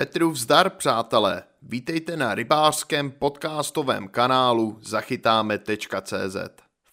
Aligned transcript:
Petru 0.00 0.30
vzdar, 0.30 0.70
přátelé. 0.70 1.42
Vítejte 1.62 2.16
na 2.16 2.34
rybářském 2.34 3.10
podcastovém 3.10 4.08
kanálu 4.08 4.78
zachytáme.cz. 4.82 6.36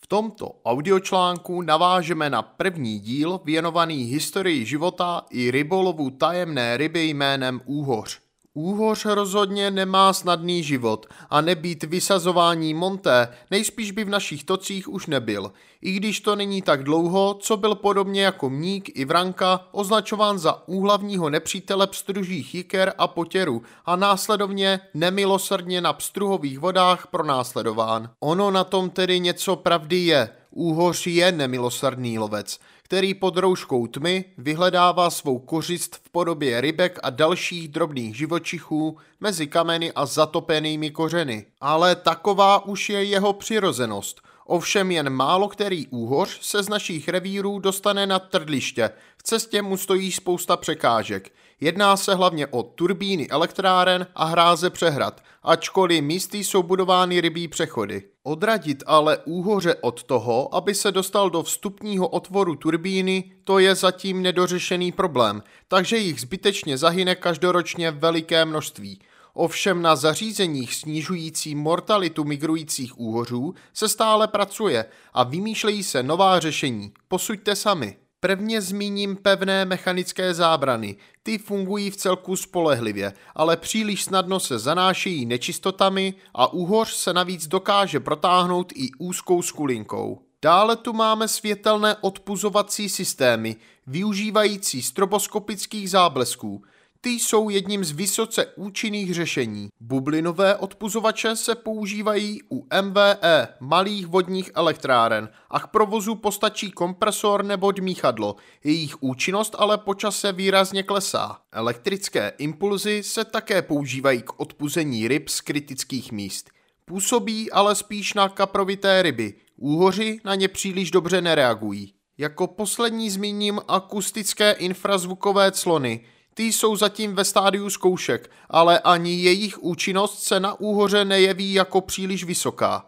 V 0.02 0.07
tomto 0.07 0.52
audiočlánku 0.65 1.62
navážeme 1.62 2.30
na 2.30 2.41
první 2.41 2.99
díl 2.99 3.41
věnovaný 3.45 4.04
historii 4.04 4.66
života 4.66 5.25
i 5.30 5.52
rybolovu 5.52 6.09
tajemné 6.09 6.77
ryby 6.77 7.09
jménem 7.09 7.62
Úhoř. 7.66 8.27
Úhoř 8.59 9.05
rozhodně 9.05 9.71
nemá 9.71 10.13
snadný 10.13 10.63
život 10.63 11.05
a 11.29 11.41
nebýt 11.41 11.83
vysazování 11.83 12.73
monté, 12.73 13.27
nejspíš 13.51 13.91
by 13.91 14.03
v 14.03 14.09
našich 14.09 14.43
tocích 14.43 14.89
už 14.89 15.07
nebyl, 15.07 15.51
i 15.81 15.91
když 15.91 16.19
to 16.21 16.35
není 16.35 16.61
tak 16.61 16.84
dlouho, 16.84 17.34
co 17.34 17.57
byl 17.57 17.75
podobně 17.75 18.23
jako 18.23 18.49
mník 18.49 18.99
i 18.99 19.05
vranka 19.05 19.67
označován 19.71 20.39
za 20.39 20.67
úhlavního 20.67 21.29
nepřítele 21.29 21.88
pstružích 21.88 22.55
jiker 22.55 22.93
a 22.98 23.07
potěru 23.07 23.62
a 23.85 23.95
následovně 23.95 24.79
nemilosrdně 24.93 25.81
na 25.81 25.93
pstruhových 25.93 26.59
vodách 26.59 27.07
pronásledován. 27.07 28.09
Ono 28.20 28.51
na 28.51 28.63
tom 28.63 28.89
tedy 28.89 29.20
něco 29.20 29.55
pravdy 29.55 29.98
je, 29.98 30.29
Úhoř 30.59 31.07
je 31.07 31.31
nemilosrdný 31.31 32.20
lovec, 32.20 32.59
který 32.84 33.13
pod 33.13 33.38
rouškou 33.38 33.88
tmy 33.88 34.25
vyhledává 34.38 35.09
svou 35.09 35.39
kořist 35.39 35.95
v 35.95 36.09
podobě 36.09 36.61
rybek 36.61 36.99
a 37.03 37.09
dalších 37.09 37.67
drobných 37.67 38.17
živočichů 38.17 38.98
mezi 39.20 39.48
kameny 39.48 39.91
a 39.91 40.05
zatopenými 40.05 40.91
kořeny. 40.91 41.45
Ale 41.62 41.95
taková 41.95 42.65
už 42.65 42.89
je 42.89 43.03
jeho 43.03 43.34
přirozenost. 43.34 44.21
Ovšem 44.45 44.91
jen 44.91 45.09
málo 45.09 45.48
který 45.48 45.88
úhoř 45.88 46.39
se 46.41 46.63
z 46.63 46.70
našich 46.70 47.07
revírů 47.07 47.59
dostane 47.59 48.07
na 48.07 48.20
trdliště. 48.20 48.89
V 49.17 49.23
cestě 49.23 49.62
mu 49.62 49.77
stojí 49.77 50.12
spousta 50.12 50.57
překážek. 50.57 51.32
Jedná 51.62 51.98
se 51.98 52.15
hlavně 52.15 52.48
o 52.48 52.63
turbíny 52.63 53.29
elektráren 53.29 54.07
a 54.15 54.26
hráze 54.26 54.70
přehrad, 54.70 55.21
ačkoliv 55.43 56.04
místy 56.04 56.43
jsou 56.43 56.63
budovány 56.63 57.21
rybí 57.21 57.48
přechody. 57.48 58.04
Odradit 58.27 58.83
ale 58.85 59.17
úhoře 59.17 59.75
od 59.75 60.03
toho, 60.03 60.55
aby 60.55 60.75
se 60.75 60.91
dostal 60.91 61.29
do 61.29 61.43
vstupního 61.43 62.07
otvoru 62.07 62.55
turbíny, 62.55 63.31
to 63.43 63.59
je 63.59 63.75
zatím 63.75 64.22
nedořešený 64.22 64.91
problém, 64.91 65.44
takže 65.67 65.97
jich 65.97 66.22
zbytečně 66.22 66.78
zahyne 66.78 67.16
každoročně 67.16 67.91
veliké 67.91 68.45
množství. 68.45 69.00
Ovšem 69.33 69.81
na 69.81 69.95
zařízeních 69.95 70.75
snižující 70.75 71.55
mortalitu 71.55 72.23
migrujících 72.23 73.00
úhořů 73.00 73.53
se 73.73 73.89
stále 73.89 74.28
pracuje 74.28 74.85
a 75.13 75.23
vymýšlejí 75.23 75.83
se 75.83 76.03
nová 76.03 76.39
řešení. 76.39 76.91
Posuďte 77.07 77.55
sami. 77.55 78.06
Prvně 78.19 78.62
zmíním 78.62 79.16
pevné 79.16 79.66
mechanické 79.66 80.34
zábrany. 80.34 80.96
Ty 81.23 81.38
fungují 81.38 81.91
v 81.91 81.97
celku 81.97 82.35
spolehlivě, 82.35 83.13
ale 83.35 83.57
příliš 83.57 84.03
snadno 84.03 84.40
se 84.40 84.59
zanášejí 84.59 85.25
nečistotami 85.25 86.13
a 86.34 86.53
úhoř 86.53 86.94
se 86.94 87.13
navíc 87.13 87.47
dokáže 87.47 88.00
protáhnout 88.00 88.73
i 88.75 88.90
úzkou 88.97 89.41
skulinkou. 89.41 90.22
Dále 90.41 90.75
tu 90.75 90.94
máme 90.94 91.28
světelné 91.28 91.95
odpuzovací 92.01 92.90
systémy, 92.90 93.56
využívající 93.88 94.81
stroboskopických 94.81 95.90
záblesků– 95.90 96.63
ty 97.08 97.13
jsou 97.13 97.50
jedním 97.50 97.86
z 97.86 97.91
vysoce 97.91 98.46
účinných 98.56 99.13
řešení. 99.13 99.69
Bublinové 99.80 100.56
odpuzovače 100.56 101.36
se 101.36 101.56
používají 101.56 102.41
u 102.52 102.68
MVE, 102.81 103.47
malých 103.59 104.08
vodních 104.08 104.52
elektráren, 104.56 105.30
a 105.50 105.59
k 105.59 105.68
provozu 105.68 106.16
postačí 106.16 106.72
kompresor 106.72 107.46
nebo 107.46 107.72
dmíchadlo. 107.72 108.35
Jejich 108.63 109.03
účinnost 109.03 109.56
ale 109.58 109.78
počase 109.78 110.31
výrazně 110.31 110.84
klesá. 110.84 111.38
Elektrické 111.52 112.34
impulzy 112.38 113.03
se 113.03 113.25
také 113.25 113.62
používají 113.62 114.22
k 114.22 114.40
odpuzení 114.40 115.07
ryb 115.07 115.29
z 115.29 115.41
kritických 115.41 116.12
míst. 116.12 116.50
Působí 116.85 117.51
ale 117.51 117.75
spíš 117.75 118.13
na 118.13 118.29
kaprovité 118.29 119.01
ryby. 119.01 119.34
Úhoři 119.57 120.19
na 120.25 120.35
ně 120.35 120.47
příliš 120.47 120.91
dobře 120.91 121.22
nereagují. 121.22 121.94
Jako 122.17 122.47
poslední 122.47 123.09
zmíním 123.09 123.59
akustické 123.67 124.51
infrazvukové 124.51 125.51
clony– 125.51 126.00
ty 126.37 126.43
jsou 126.43 126.75
zatím 126.75 127.15
ve 127.15 127.25
stádiu 127.25 127.69
zkoušek, 127.69 128.31
ale 128.49 128.79
ani 128.79 129.15
jejich 129.15 129.63
účinnost 129.63 130.23
se 130.23 130.39
na 130.39 130.59
úhoře 130.59 131.05
nejeví 131.05 131.53
jako 131.53 131.81
příliš 131.81 132.23
vysoká. 132.23 132.85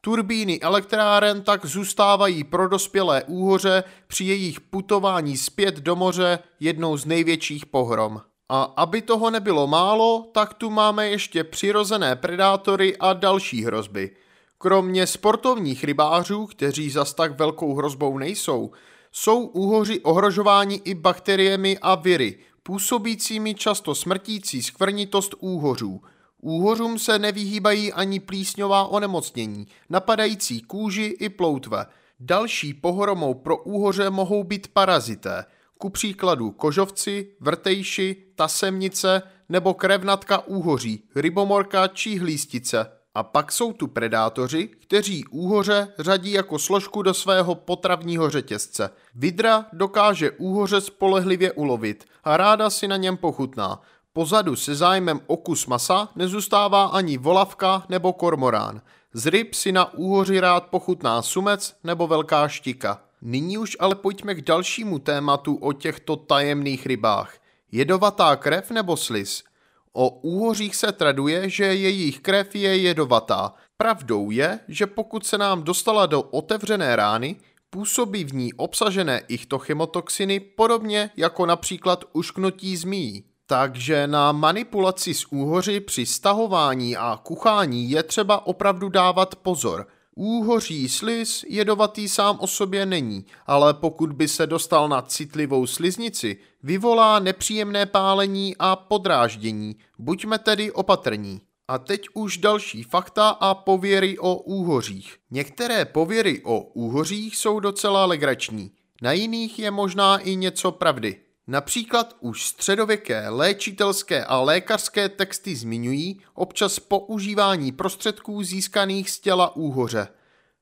Turbíny 0.00 0.60
elektráren 0.60 1.42
tak 1.42 1.66
zůstávají 1.66 2.44
pro 2.44 2.68
dospělé 2.68 3.24
úhoře 3.24 3.84
při 4.06 4.24
jejich 4.24 4.60
putování 4.60 5.36
zpět 5.36 5.74
do 5.74 5.96
moře 5.96 6.38
jednou 6.60 6.96
z 6.96 7.04
největších 7.04 7.66
pohrom. 7.66 8.20
A 8.48 8.62
aby 8.62 9.02
toho 9.02 9.30
nebylo 9.30 9.66
málo, 9.66 10.26
tak 10.32 10.54
tu 10.54 10.70
máme 10.70 11.08
ještě 11.08 11.44
přirozené 11.44 12.16
predátory 12.16 12.96
a 12.96 13.12
další 13.12 13.64
hrozby. 13.64 14.10
Kromě 14.58 15.06
sportovních 15.06 15.84
rybářů, 15.84 16.46
kteří 16.46 16.90
zas 16.90 17.14
tak 17.14 17.38
velkou 17.38 17.74
hrozbou 17.74 18.18
nejsou, 18.18 18.70
jsou 19.12 19.40
úhoři 19.40 20.00
ohrožováni 20.00 20.80
i 20.84 20.94
bakteriemi 20.94 21.78
a 21.82 21.94
viry– 21.94 22.38
působícími 22.70 23.54
často 23.54 23.94
smrtící 23.94 24.62
skvrnitost 24.62 25.34
úhořů. 25.38 26.02
Úhořům 26.40 26.98
se 26.98 27.18
nevyhýbají 27.18 27.92
ani 27.92 28.20
plísňová 28.20 28.84
onemocnění, 28.84 29.66
napadající 29.88 30.60
kůži 30.60 31.16
i 31.20 31.28
ploutve. 31.28 31.86
Další 32.20 32.74
pohromou 32.74 33.34
pro 33.34 33.56
úhoře 33.56 34.10
mohou 34.10 34.44
být 34.44 34.68
parazité, 34.68 35.44
ku 35.78 35.90
příkladu 35.90 36.50
kožovci, 36.50 37.32
vrtejši, 37.40 38.16
tasemnice 38.34 39.22
nebo 39.48 39.74
krevnatka 39.74 40.46
úhoří, 40.46 41.02
rybomorka 41.14 41.88
či 41.88 42.18
hlístice. 42.18 42.99
A 43.14 43.22
pak 43.22 43.52
jsou 43.52 43.72
tu 43.72 43.88
predátoři, 43.88 44.68
kteří 44.68 45.24
úhoře 45.26 45.92
řadí 45.98 46.32
jako 46.32 46.58
složku 46.58 47.02
do 47.02 47.14
svého 47.14 47.54
potravního 47.54 48.30
řetězce. 48.30 48.90
Vidra 49.14 49.66
dokáže 49.72 50.30
úhoře 50.30 50.80
spolehlivě 50.80 51.52
ulovit 51.52 52.04
a 52.24 52.36
ráda 52.36 52.70
si 52.70 52.88
na 52.88 52.96
něm 52.96 53.16
pochutná. 53.16 53.80
Pozadu 54.12 54.56
se 54.56 54.74
zájmem 54.74 55.20
o 55.26 55.36
kus 55.36 55.66
masa 55.66 56.08
nezůstává 56.16 56.84
ani 56.84 57.18
volavka 57.18 57.84
nebo 57.88 58.12
kormorán. 58.12 58.80
Z 59.12 59.26
ryb 59.26 59.54
si 59.54 59.72
na 59.72 59.94
úhoři 59.94 60.40
rád 60.40 60.66
pochutná 60.66 61.22
sumec 61.22 61.76
nebo 61.84 62.06
velká 62.06 62.48
štika. 62.48 63.02
Nyní 63.22 63.58
už 63.58 63.76
ale 63.80 63.94
pojďme 63.94 64.34
k 64.34 64.42
dalšímu 64.42 64.98
tématu 64.98 65.54
o 65.54 65.72
těchto 65.72 66.16
tajemných 66.16 66.86
rybách. 66.86 67.34
Jedovatá 67.72 68.36
krev 68.36 68.70
nebo 68.70 68.96
slis? 68.96 69.44
O 69.92 70.08
úhořích 70.08 70.76
se 70.76 70.92
traduje, 70.92 71.50
že 71.50 71.64
jejich 71.64 72.20
krev 72.20 72.54
je 72.54 72.76
jedovatá. 72.76 73.54
Pravdou 73.76 74.30
je, 74.30 74.60
že 74.68 74.86
pokud 74.86 75.26
se 75.26 75.38
nám 75.38 75.62
dostala 75.62 76.06
do 76.06 76.22
otevřené 76.22 76.96
rány, 76.96 77.36
působí 77.70 78.24
v 78.24 78.34
ní 78.34 78.52
obsažené 78.52 79.22
ichtochemotoxiny 79.28 80.40
podobně 80.40 81.10
jako 81.16 81.46
například 81.46 82.04
ušknutí 82.12 82.76
zmíjí. 82.76 83.24
Takže 83.46 84.06
na 84.06 84.32
manipulaci 84.32 85.14
s 85.14 85.32
úhoři 85.32 85.80
při 85.80 86.06
stahování 86.06 86.96
a 86.96 87.20
kuchání 87.22 87.90
je 87.90 88.02
třeba 88.02 88.46
opravdu 88.46 88.88
dávat 88.88 89.34
pozor– 89.34 89.86
Úhoří 90.16 90.88
sliz 90.88 91.44
jedovatý 91.48 92.08
sám 92.08 92.38
o 92.40 92.46
sobě 92.46 92.86
není, 92.86 93.26
ale 93.46 93.74
pokud 93.74 94.12
by 94.12 94.28
se 94.28 94.46
dostal 94.46 94.88
na 94.88 95.02
citlivou 95.02 95.66
sliznici, 95.66 96.36
vyvolá 96.62 97.18
nepříjemné 97.18 97.86
pálení 97.86 98.54
a 98.58 98.76
podráždění. 98.76 99.76
Buďme 99.98 100.38
tedy 100.38 100.72
opatrní. 100.72 101.40
A 101.68 101.78
teď 101.78 102.06
už 102.14 102.36
další 102.36 102.82
fakta 102.82 103.28
a 103.28 103.54
pověry 103.54 104.18
o 104.18 104.36
úhořích. 104.36 105.16
Některé 105.30 105.84
pověry 105.84 106.42
o 106.44 106.60
úhořích 106.60 107.36
jsou 107.36 107.60
docela 107.60 108.06
legrační, 108.06 108.70
na 109.02 109.12
jiných 109.12 109.58
je 109.58 109.70
možná 109.70 110.18
i 110.18 110.36
něco 110.36 110.72
pravdy. 110.72 111.20
Například 111.50 112.16
už 112.20 112.46
středověké 112.46 113.28
léčitelské 113.28 114.24
a 114.24 114.40
lékařské 114.40 115.08
texty 115.08 115.56
zmiňují 115.56 116.20
občas 116.34 116.78
používání 116.78 117.72
prostředků 117.72 118.42
získaných 118.42 119.10
z 119.10 119.20
těla 119.20 119.56
úhoře. 119.56 120.08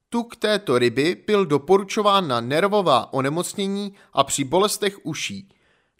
Tuk 0.08 0.36
této 0.36 0.78
ryby 0.78 1.22
byl 1.26 1.46
doporučován 1.46 2.28
na 2.28 2.40
nervová 2.40 3.12
onemocnění 3.12 3.94
a 4.12 4.24
při 4.24 4.44
bolestech 4.44 5.06
uší. 5.06 5.48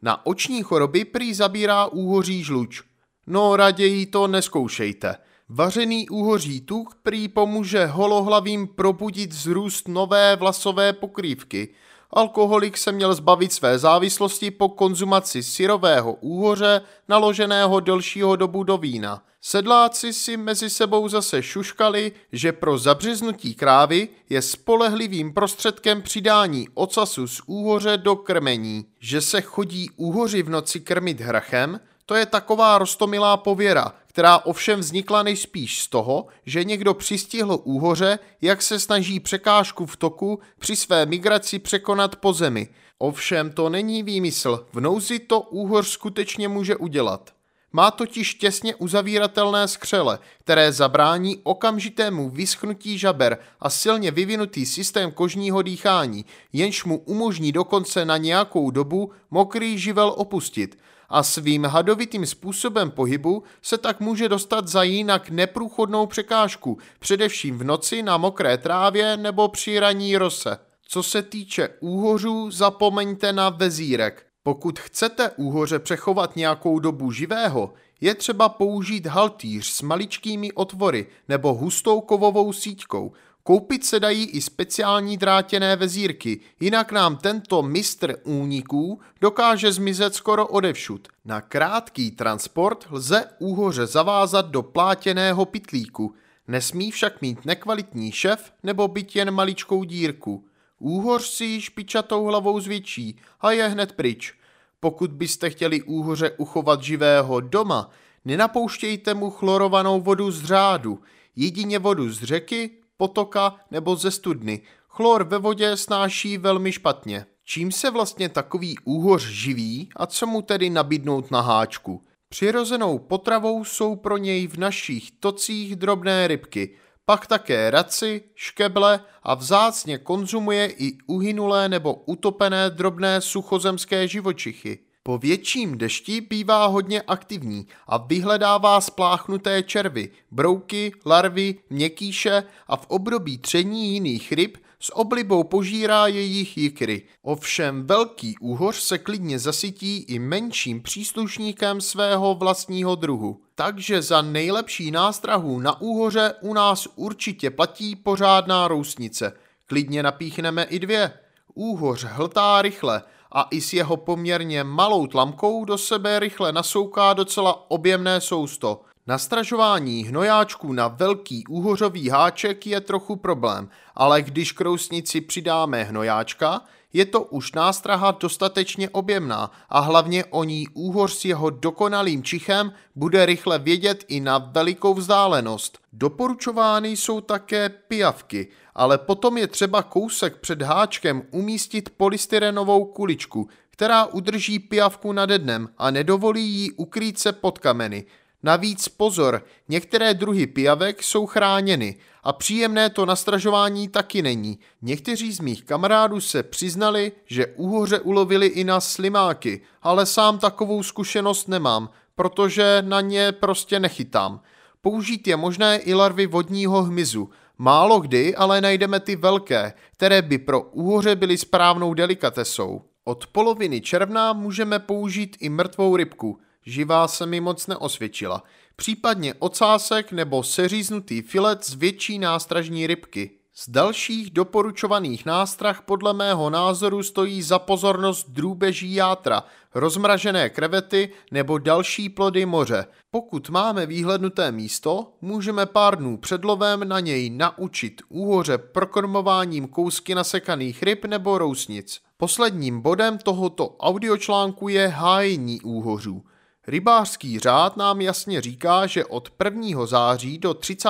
Na 0.03 0.27
oční 0.27 0.63
choroby 0.63 1.05
prý 1.05 1.35
zabírá 1.35 1.87
úhoří 1.87 2.45
žluč. 2.45 2.83
No 3.27 3.57
raději 3.57 4.07
to 4.07 4.27
neskoušejte. 4.27 5.17
Vařený 5.49 6.09
úhoří 6.09 6.61
tuk 6.61 6.95
prý 7.03 7.29
pomůže 7.29 7.87
holohlavým 7.87 8.67
probudit 8.67 9.33
vzrůst 9.33 9.89
nové 9.89 10.37
vlasové 10.37 10.93
pokrývky– 10.93 11.69
Alkoholik 12.11 12.79
se 12.79 12.93
měl 12.93 13.15
zbavit 13.15 13.53
své 13.53 13.79
závislosti 13.79 14.51
po 14.51 14.69
konzumaci 14.69 15.43
syrového 15.43 16.13
úhoře 16.13 16.83
naloženého 17.09 17.81
delšího 17.81 18.37
dobu 18.37 18.63
do 18.63 18.77
vína. 18.79 19.23
Sedláci 19.41 20.13
si 20.13 20.37
mezi 20.37 20.71
sebou 20.71 21.09
zase 21.09 21.43
šuškali, 21.43 22.13
že 22.33 22.53
pro 22.53 22.79
zabřeznutí 22.79 23.55
krávy 23.55 24.09
je 24.31 24.43
spolehlivým 24.43 25.35
prostředkem 25.35 26.03
přidání 26.03 26.69
ocasu 26.75 27.29
z 27.29 27.41
úhoře 27.47 27.97
do 27.97 28.17
krmení. 28.17 28.85
Že 29.01 29.21
se 29.21 29.41
chodí 29.41 29.91
úhoři 29.97 30.43
v 30.43 30.51
noci 30.51 30.81
krmit 30.81 31.21
hrachem, 31.21 31.81
To 32.09 32.15
je 32.15 32.27
taková 32.27 32.79
rostomilá 32.79 33.37
pověra, 33.37 33.93
která 34.19 34.39
ovšem 34.39 34.81
vznikla 34.81 35.23
nejspíš 35.23 35.83
z 35.83 35.89
toho, 35.89 36.27
že 36.47 36.65
někdo 36.65 36.95
přistihl 36.95 37.61
úhoře, 37.65 38.19
jak 38.41 38.63
se 38.63 38.81
snaží 38.81 39.21
překážku 39.21 39.87
v 39.87 39.97
toku 39.97 40.41
při 40.59 40.77
své 40.77 41.07
migraci 41.07 41.59
překonat 41.59 42.17
po 42.17 42.33
zemi. 42.33 42.69
Ovšem 42.99 43.51
to 43.51 43.69
není 43.69 44.03
výmysl, 44.03 44.67
v 44.73 44.81
nouzi 44.81 45.19
to 45.19 45.41
úhoř 45.41 45.89
skutečně 45.89 46.49
může 46.49 46.77
udělat. 46.77 47.31
Má 47.73 47.91
totiž 47.91 48.35
těsně 48.35 48.75
uzavíratelné 48.75 49.69
skřele, 49.69 50.19
které 50.41 50.73
zabrání 50.73 51.41
okamžitému 51.43 52.31
vyschnutí 52.31 52.99
žaber 52.99 53.39
a 53.61 53.71
silně 53.71 54.11
vyvinutý 54.11 54.67
systém 54.67 55.13
kožního 55.13 55.63
dýchání, 55.63 56.25
jenž 56.53 56.85
mu 56.85 56.99
umožní 56.99 57.53
dokonce 57.53 58.05
na 58.05 58.17
nějakou 58.17 58.71
dobu 58.71 59.11
mokrý 59.31 59.79
živel 59.79 60.15
opustit 60.17 60.79
a 61.09 61.23
svým 61.23 61.65
hadovitým 61.65 62.27
způsobem 62.27 62.91
pohybu 62.91 63.43
se 63.63 63.79
tak 63.79 64.01
může 64.01 64.29
dostat 64.29 64.69
za 64.69 64.83
jinak 64.83 65.31
neprůchodnou 65.31 66.07
překážku, 66.07 66.79
především 66.99 67.59
v 67.59 67.65
noci 67.65 68.03
na 68.03 68.17
mokré 68.17 68.59
trávě 68.59 69.17
nebo 69.17 69.49
při 69.49 69.79
raní 69.79 70.17
rose. 70.17 70.59
Co 70.89 71.03
se 71.03 71.23
týče 71.23 71.69
úhořů, 71.81 72.51
zapomeňte 72.51 73.33
na 73.33 73.49
vezírek. 73.49 74.27
Pokud 74.43 74.79
chcete 74.79 75.31
úhoře 75.31 75.79
přechovat 75.79 76.37
nějakou 76.37 76.79
dobu 76.79 77.13
živého, 77.13 77.73
je 78.01 78.15
třeba 78.15 78.49
použít 78.49 79.07
haltýř 79.07 79.67
s 79.67 79.83
maličkými 79.83 80.53
otvory 80.53 81.07
nebo 81.29 81.55
hustou 81.55 82.01
kovovou 82.01 82.53
síťkou. 82.53 83.13
Koupit 83.49 83.85
se 83.85 84.01
dají 84.01 84.25
i 84.25 84.41
speciální 84.41 85.17
drátěné 85.17 85.77
vezírky, 85.77 86.41
jinak 86.61 86.93
nám 86.93 87.17
tento 87.17 87.63
mistr 87.63 88.17
úniků 88.25 89.01
dokáže 89.21 89.73
zmizet 89.73 90.15
skoro 90.15 90.47
odevšud. 90.47 91.09
Na 91.25 91.41
krátký 91.41 92.11
transport 92.11 92.87
lze 92.91 93.25
úhoře 93.39 93.87
zavázat 93.87 94.47
do 94.47 94.63
plátěného 94.63 95.45
pitlíku, 95.45 96.15
nesmí 96.49 96.91
však 96.91 97.23
mít 97.23 97.45
nekvalitní 97.45 98.13
šef 98.13 98.53
nebo 98.63 98.89
být 98.89 99.17
jen 99.17 99.31
maličkou 99.31 99.85
dírku. 99.85 100.45
Úhoř 100.79 101.29
si 101.29 101.61
špičatou 101.61 102.25
hlavou 102.25 102.61
zvětší 102.61 103.19
a 103.41 103.51
je 103.51 103.69
hned 103.69 103.93
pryč. 103.93 104.35
Pokud 104.81 105.11
byste 105.11 105.51
chtěli 105.51 105.83
úhoře 105.83 106.31
uchovat 106.31 106.83
živého 106.83 107.41
doma, 107.41 107.91
nenapouštějte 108.25 109.15
mu 109.15 109.31
chlorovanou 109.31 110.01
vodu 110.01 110.31
z 110.31 110.45
řádu, 110.45 111.01
jedině 111.37 111.79
vodu 111.79 112.13
z 112.13 112.23
řeky, 112.23 112.71
potoka 112.99 113.57
nebo 113.71 113.97
ze 113.97 114.11
studny. 114.11 114.61
Chlor 114.89 115.25
ve 115.25 115.39
vodě 115.39 115.77
snáší 115.77 116.39
velmi 116.39 116.73
špatně. 116.73 117.27
Čím 117.45 117.73
se 117.73 117.91
vlastně 117.91 118.29
takový 118.29 118.79
úhoř 118.85 119.27
živí 119.27 119.89
a 119.97 120.07
co 120.07 120.27
mu 120.27 120.43
tedy 120.43 120.71
nabídnout 120.71 121.31
na 121.31 121.41
háčku? 121.41 122.05
Přirozenou 122.29 122.99
potravou 122.99 123.65
jsou 123.65 123.97
pro 123.97 124.17
něj 124.17 124.47
v 124.47 124.57
našich 124.57 125.11
tocích 125.11 125.77
drobné 125.77 126.29
rybky– 126.29 126.75
pak 127.09 127.27
také 127.27 127.71
raci, 127.71 128.23
škeble 128.35 129.01
a 129.23 129.35
vzácně 129.35 129.99
konzumuje 129.99 130.67
i 130.67 130.99
uhynulé 131.07 131.69
nebo 131.69 131.95
utopené 131.95 132.71
drobné 132.71 133.21
suchozemské 133.21 134.09
živočichy. 134.09 134.79
Po 135.09 135.19
větším 135.19 135.79
dešti 135.79 136.21
bývá 136.21 136.67
hodně 136.67 137.03
aktivní 137.03 137.67
a 137.87 137.97
vyhledává 137.97 138.81
spláchnuté 138.81 139.63
červy, 139.63 140.11
brouky, 140.31 140.93
larvy, 141.07 141.55
měkýše 141.71 142.43
a 142.67 142.77
v 142.77 142.87
období 142.89 143.39
tření 143.39 143.93
jiných 143.93 144.33
ryb 144.33 144.57
s 144.81 144.97
oblibou 144.97 145.45
požírá 145.45 146.07
jejich 146.07 146.59
jikry. 146.59 147.03
Ovšem 147.23 147.87
velký 147.87 148.35
úhoř 148.41 148.77
se 148.77 148.99
klidně 148.99 149.39
zasytí 149.39 149.97
i 149.99 150.19
menším 150.19 150.83
příslušníkem 150.83 151.81
svého 151.81 152.35
vlastního 152.35 152.95
druhu. 152.95 153.41
Takže 153.55 154.03
za 154.03 154.23
nejlepší 154.23 154.91
nástrahu 154.91 155.61
na 155.61 155.81
úhoře 155.81 156.35
u 156.41 156.55
nás 156.55 156.89
určitě 156.97 157.51
platí 157.51 157.97
pořádná 157.97 158.69
rousnice. 158.69 159.33
Klidně 159.67 160.03
napíchneme 160.03 160.63
i 160.63 160.79
dvě. 160.79 161.13
Úhoř 161.55 162.05
hltá 162.05 162.63
rychle 162.63 163.03
a 163.33 163.47
i 163.51 163.61
s 163.61 163.73
jeho 163.73 163.97
poměrně 163.97 164.65
malou 164.65 165.07
tlamkou 165.07 165.65
do 165.65 165.79
sebe 165.79 166.19
rychle 166.19 166.53
nasouká 166.53 167.13
docela 167.13 167.71
objemné 167.71 168.21
sousto. 168.21 168.81
Nastražování 169.07 170.05
hnojáčků 170.05 170.73
na 170.73 170.89
velký 170.89 171.45
úhořový 171.49 172.09
háček 172.09 172.67
je 172.67 172.81
trochu 172.81 173.17
problém, 173.17 173.69
ale 173.95 174.23
když 174.23 174.53
k 174.53 174.61
rousnici 174.61 175.21
přidáme 175.21 175.85
hnojáčka, 175.85 176.61
je 176.93 177.05
to 177.05 177.23
už 177.23 177.53
nástraha 177.53 178.11
dostatečně 178.11 178.89
objemná 178.89 179.51
a 179.69 179.81
hlavně 179.81 180.25
o 180.25 180.45
ní 180.45 180.69
úhoř 180.75 181.13
s 181.13 181.25
jeho 181.25 181.51
dokonalým 181.51 182.23
čichem 182.23 182.73
bude 182.97 183.27
rychle 183.27 183.59
vědět 183.59 184.05
i 184.09 184.21
na 184.21 184.39
velikou 184.39 184.95
vzdálenost. 184.95 185.79
Doporučovány 185.93 186.89
jsou 186.89 187.21
také 187.21 187.69
pijavky, 187.69 188.49
ale 188.75 188.99
potom 188.99 189.39
je 189.39 189.47
třeba 189.47 189.83
kousek 189.83 190.37
před 190.37 190.63
háčkem 190.63 191.23
umístit 191.31 191.91
polystyrenovou 191.97 192.85
kuličku, 192.85 193.49
která 193.71 194.05
udrží 194.07 194.59
pijavku 194.59 195.13
nad 195.13 195.31
dnem 195.31 195.69
a 195.79 195.91
nedovolí 195.91 196.45
jí 196.45 196.73
ukrýt 196.73 197.19
se 197.19 197.33
pod 197.33 197.59
kameny. 197.59 198.05
Navíc 198.43 198.89
pozor, 198.89 199.45
některé 199.69 200.15
druhy 200.15 200.47
pijavek 200.47 201.03
jsou 201.03 201.27
chráněny 201.27 201.97
a 202.23 202.33
příjemné 202.33 202.91
to 202.91 203.07
nastražování 203.07 203.89
taky 203.89 204.23
není. 204.23 204.59
Někteří 204.83 205.33
z 205.33 205.41
mých 205.41 205.65
kamarádů 205.65 206.21
se 206.21 206.43
přiznali, 206.43 207.13
že 207.27 207.47
uhoře 207.47 208.01
ulovili 208.01 208.47
i 208.47 208.65
na 208.65 208.81
slimáky, 208.81 209.61
ale 209.83 210.07
sám 210.07 210.39
takovou 210.39 210.83
zkušenost 210.83 211.49
nemám, 211.49 211.89
protože 212.15 212.83
na 212.87 213.01
ně 213.01 213.33
prostě 213.33 213.81
nechytám. 213.81 214.41
Použít 214.81 215.29
je 215.29 215.37
možné 215.37 215.79
i 215.79 215.95
larvy 215.95 216.27
vodního 216.27 216.83
hmyzu. 216.83 217.31
Málo 217.59 218.01
kdy 218.01 218.37
ale 218.37 218.61
najdeme 218.61 219.01
ty 219.01 219.17
velké, 219.17 219.73
které 219.93 220.23
by 220.23 220.39
pro 220.39 220.61
úhoře 220.61 221.17
byly 221.17 221.39
správnou 221.39 221.95
delikatesou. 221.95 222.83
Od 223.05 223.27
poloviny 223.27 223.81
června 223.81 224.33
můžeme 224.33 224.79
použít 224.79 225.37
i 225.41 225.49
mrtvou 225.49 225.97
rybku– 225.97 226.41
živá 226.69 227.09
se 227.09 227.27
mi 227.27 227.41
moc 227.41 227.67
neosvědčila, 227.67 228.43
případně 228.77 229.35
ocásek 229.35 230.13
nebo 230.13 230.43
seříznutý 230.43 231.23
filet 231.23 231.65
z 231.65 231.75
větší 231.75 232.19
nástražní 232.19 232.87
rybky. 232.87 233.31
Z 233.55 233.71
dalších 233.71 234.31
doporučovaných 234.31 235.27
nástrah 235.27 235.83
podle 235.83 236.15
mého 236.15 236.51
názoru 236.51 237.03
stojí 237.03 237.43
za 237.43 237.59
pozornost 237.59 238.31
drůbeží 238.31 238.95
játra, 238.95 239.45
rozmražené 239.75 240.51
krevety 240.51 241.11
nebo 241.31 241.59
další 241.59 242.09
plody 242.09 242.47
moře. 242.47 242.87
Pokud 243.11 243.51
máme 243.51 243.87
výhlednuté 243.87 244.53
místo, 244.53 245.13
můžeme 245.21 245.67
pár 245.67 245.99
dnů 245.99 246.17
před 246.17 246.45
lovem 246.45 246.89
na 246.89 247.01
něj 247.01 247.31
naučit 247.31 248.03
úhoře 248.09 248.59
prokrmováním 248.59 249.69
kousky 249.69 250.15
nasekaných 250.15 250.83
ryb 250.83 251.05
nebo 251.05 251.39
rousnic. 251.39 252.01
Posledním 252.17 252.81
bodem 252.81 253.19
tohoto 253.19 253.77
audiočlánku 253.81 254.69
je 254.69 254.89
hájení 254.89 255.61
úhořů. 255.61 256.23
Rybářský 256.69 257.39
řád 257.39 257.77
nám 257.77 258.01
jasně 258.01 258.41
říká, 258.41 258.87
že 258.87 259.05
od 259.05 259.33
1. 259.45 259.87
září 259.87 260.39
do 260.39 260.55
30. 260.55 260.89